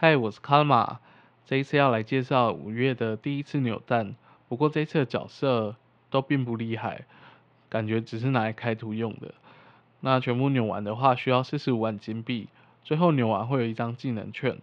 [0.00, 1.00] 嗨，我是卡玛，
[1.44, 4.14] 这一次要来介绍五月的第一次扭蛋。
[4.48, 5.74] 不过这次的角色
[6.08, 7.04] 都并不厉害，
[7.68, 9.34] 感觉只是拿来开图用的。
[9.98, 12.46] 那全部扭完的话，需要四十五万金币。
[12.84, 14.58] 最后扭完会有一张技能券。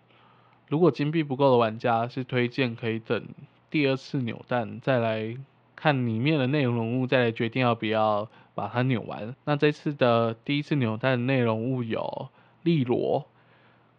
[0.70, 3.22] 如果金币不够的玩家，是推荐可以等
[3.70, 5.36] 第二次扭蛋再来
[5.76, 9.36] 看里面的内容物，再来决定要不要把它扭完。
[9.44, 12.29] 那这次的第一次扭蛋内容物有
[12.63, 13.28] 利罗。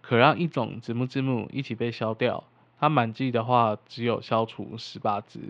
[0.08, 2.44] 可让一种子木之木一起被消掉，
[2.78, 5.40] 它满季的话只有消除十八只，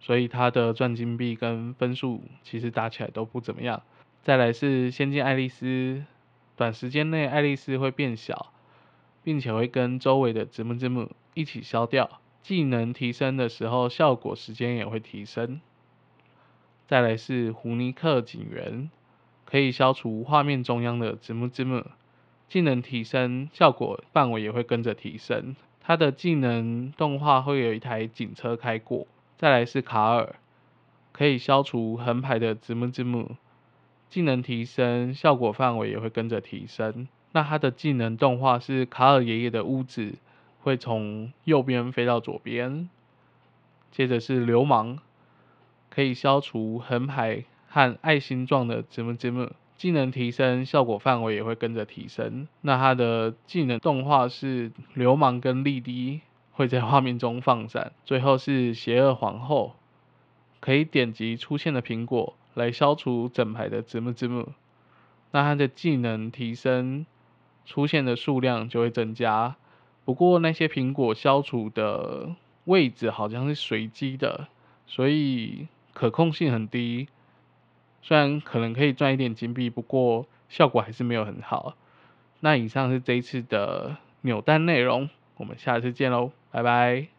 [0.00, 3.84] 所以它的赚金币跟分数其实打起来都不怎么样。
[4.24, 6.02] 再来是仙境爱丽丝，
[6.56, 8.52] 短时间内爱丽丝会变小，
[9.22, 15.60] 并且会跟周围的子木之木一起消掉，技能提升的时候效果时间也会提升。
[16.88, 18.90] 再来是胡尼克警员，
[19.44, 21.84] 可以消除画面中央的子木之木。
[22.48, 25.56] 技能提升，效果范围也会跟着提升。
[25.80, 29.06] 它的技能动画会有一台警车开过。
[29.36, 30.36] 再来是卡尔，
[31.12, 33.36] 可以消除横排的字幕字幕。
[34.08, 37.08] 技能提升，效果范围也会跟着提升。
[37.32, 40.14] 那它的技能动画是卡尔爷爷的屋子
[40.60, 42.88] 会从右边飞到左边。
[43.90, 44.98] 接着是流氓，
[45.90, 49.50] 可以消除横排和爱心状的字幕字幕。
[49.76, 52.48] 技能提升，效果范围也会跟着提升。
[52.62, 56.20] 那它的技能动画是流氓跟莉莉
[56.52, 57.92] 会在画面中放闪。
[58.04, 59.74] 最后是邪恶皇后，
[60.60, 64.48] 可以点击出现的苹果来消除整排的字幕字幕。
[65.32, 67.04] 那它的技能提升，
[67.66, 69.56] 出现的数量就会增加。
[70.06, 74.48] 不过那些苹果消除的位置好像是随机的，
[74.86, 77.08] 所以可控性很低。
[78.02, 81.76] 虽然可能可以赚一点金币，不过效果还是没有很好。
[82.40, 87.15] 那以上是这一次的扭蛋内容，我们下次见喽，拜拜。